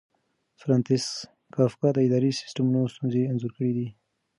فرانتس 0.59 1.05
کافکا 1.55 1.89
د 1.93 1.97
اداري 2.07 2.31
سیسټمونو 2.41 2.81
ستونزې 2.93 3.23
انځور 3.31 3.51
کړې 3.57 3.71
دي. 3.77 3.87